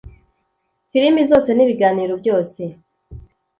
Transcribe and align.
Filimi 0.89 1.21
zose 1.29 1.49
n 1.53 1.59
ibiganiro 1.65 2.13
byose 2.21 2.61